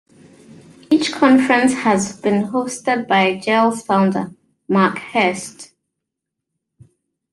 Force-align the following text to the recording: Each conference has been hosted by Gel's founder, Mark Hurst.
Each 0.89 1.11
conference 1.11 1.73
has 1.75 2.19
been 2.19 2.45
hosted 2.47 3.07
by 3.07 3.35
Gel's 3.37 3.83
founder, 3.83 4.31
Mark 4.67 4.97
Hurst. 4.97 5.75